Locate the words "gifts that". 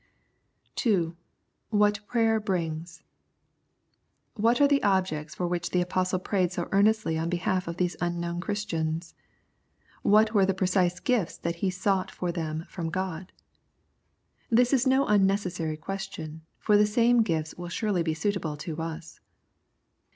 11.03-11.57